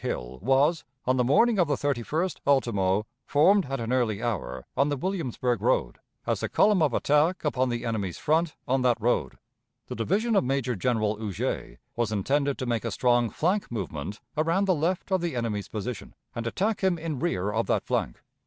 Hill 0.01 0.39
was, 0.41 0.83
on 1.05 1.17
the 1.17 1.23
morning 1.23 1.59
of 1.59 1.67
the 1.67 1.75
31st 1.75 2.37
ultimo, 2.47 3.05
formed 3.27 3.65
at 3.67 3.79
an 3.79 3.93
early 3.93 4.23
hour 4.23 4.65
on 4.75 4.89
the 4.89 4.97
Williamsburg 4.97 5.61
road, 5.61 5.99
as 6.25 6.39
the 6.39 6.49
column 6.49 6.81
of 6.81 6.91
attack 6.95 7.45
upon 7.45 7.69
the 7.69 7.85
enemy's 7.85 8.17
front 8.17 8.55
on 8.67 8.81
that 8.81 8.99
road.... 8.99 9.37
The 9.89 9.95
division 9.95 10.35
of 10.35 10.43
Major 10.43 10.75
General 10.75 11.17
Huger 11.17 11.77
was 11.95 12.11
intended 12.11 12.57
to 12.57 12.65
make 12.65 12.83
a 12.83 12.89
strong 12.89 13.29
flank 13.29 13.71
movement 13.71 14.19
around 14.35 14.65
the 14.65 14.73
left 14.73 15.11
of 15.11 15.21
the 15.21 15.35
enemy's 15.35 15.67
position, 15.69 16.15
and 16.33 16.47
attack 16.47 16.81
him 16.83 16.97
in 16.97 17.19
rear 17.19 17.51
of 17.51 17.67
that 17.67 17.83
flank. 17.85 18.23